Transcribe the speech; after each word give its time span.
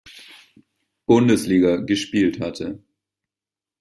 Bundesliga 1.05 1.75
gespielt 1.85 2.39
hatte. 2.39 2.83